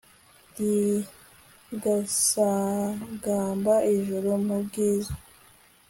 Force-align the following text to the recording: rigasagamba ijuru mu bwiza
rigasagamba 1.67 3.73
ijuru 3.95 4.29
mu 4.45 4.57
bwiza 4.65 5.13